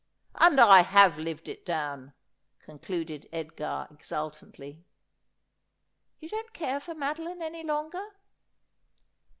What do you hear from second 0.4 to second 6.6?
I have lived it down,' concluded Edgar exultantly.' You don't